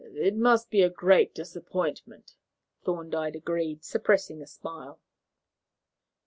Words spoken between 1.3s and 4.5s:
disappointment," Thorndyke agreed, suppressing a